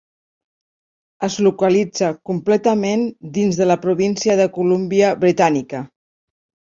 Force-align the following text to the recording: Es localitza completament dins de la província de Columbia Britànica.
Es 1.25 1.33
localitza 1.47 2.07
completament 2.29 3.03
dins 3.35 3.59
de 3.59 3.67
la 3.73 3.75
província 3.83 4.39
de 4.41 4.49
Columbia 4.57 5.13
Britànica. 5.25 5.83